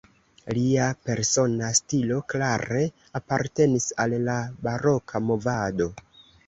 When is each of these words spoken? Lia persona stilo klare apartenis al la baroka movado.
Lia 0.57 0.85
persona 1.09 1.67
stilo 1.81 2.19
klare 2.33 2.81
apartenis 3.21 3.89
al 4.07 4.21
la 4.31 4.43
baroka 4.67 5.25
movado. 5.31 5.95